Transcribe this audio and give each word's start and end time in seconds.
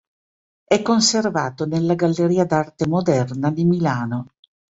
È 0.65 0.81
conservato 0.81 1.67
nella 1.67 1.93
Galleria 1.93 2.43
d'arte 2.43 2.87
moderna 2.87 3.51
di 3.51 3.65
Milano. 3.65 4.29